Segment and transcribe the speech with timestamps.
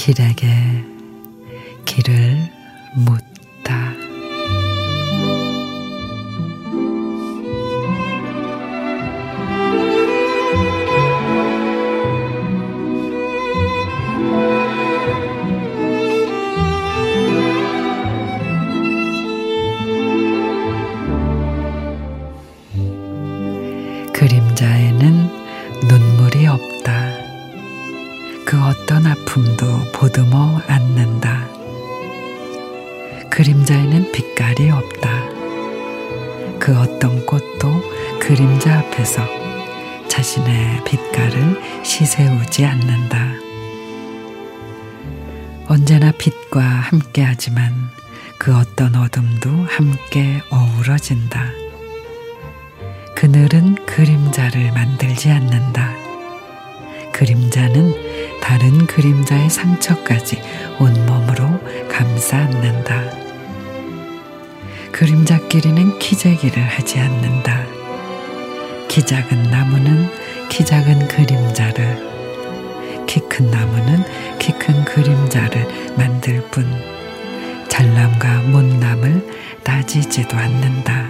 [0.00, 0.46] 길에게
[1.84, 2.50] 길을
[2.96, 3.99] 묻다.
[28.80, 31.46] 그 어떤 아픔도 보듬어 안는다.
[33.30, 35.28] 그림자에는 빛깔이 없다.
[36.58, 37.82] 그 어떤 꽃도
[38.18, 39.22] 그림자 앞에서
[40.08, 43.34] 자신의 빛깔을 시세우지 않는다.
[45.66, 47.90] 언제나 빛과 함께 하지만
[48.38, 51.50] 그 어떤 어둠도 함께 어우러진다.
[53.14, 56.00] 그늘은 그림자를 만들지 않는다.
[57.12, 60.40] 그림자는 다른 그림자의 상처까지
[60.78, 63.02] 온몸으로 감싸 안는다.
[64.92, 67.64] 그림자끼리는 기재기를 하지 않는다.
[68.88, 70.08] 키 작은 나무는
[70.48, 72.10] 키 작은 그림자를,
[73.06, 74.04] 키 큰 나무는
[74.38, 76.66] 키 큰 그림자를 만들 뿐,
[77.68, 79.26] 잘남과 못남을
[79.62, 81.08] 따지지도 않는다.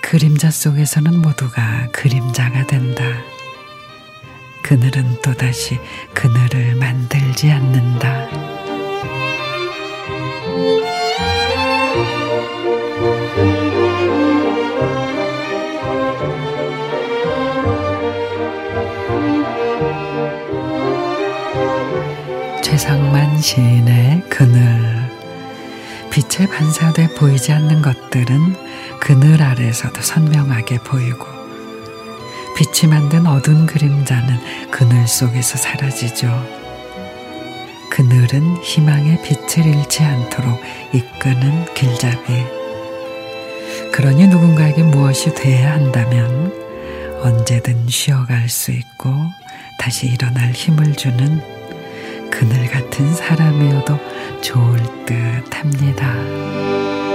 [0.00, 3.02] 그림자 속에서는 모두가 그림자가 된다.
[4.68, 5.78] 그늘은 또다시
[6.12, 8.28] 그늘을 만들지 않는다.
[22.60, 25.10] 최상만 시인의 그늘
[26.10, 28.54] 빛에 반사돼 보이지 않는 것들은
[29.00, 31.37] 그늘 아래서도 선명하게 보이고
[32.58, 36.26] 빛이 만든 어두운 그림자는 그늘 속에서 사라지죠.
[37.88, 40.60] 그늘은 희망의 빛을 잃지 않도록
[40.92, 42.44] 이끄는 길잡이.
[43.92, 46.52] 그러니 누군가에게 무엇이 돼야 한다면
[47.22, 49.14] 언제든 쉬어갈 수 있고
[49.78, 51.40] 다시 일어날 힘을 주는
[52.28, 54.00] 그늘 같은 사람이어도
[54.40, 54.76] 좋을
[55.06, 57.07] 듯 합니다.